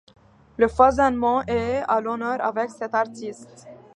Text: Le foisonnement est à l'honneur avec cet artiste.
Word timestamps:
Le 0.57 0.67
foisonnement 0.67 1.43
est 1.45 1.83
à 1.87 2.01
l'honneur 2.01 2.43
avec 2.43 2.71
cet 2.71 2.95
artiste. 2.95 3.67